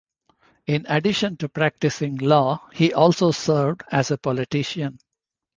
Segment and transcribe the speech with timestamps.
[0.65, 4.97] In addition to practicing law, he also served as a politician.